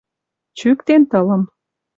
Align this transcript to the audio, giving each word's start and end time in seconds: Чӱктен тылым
Чӱктен 0.57 1.01
тылым 1.09 1.43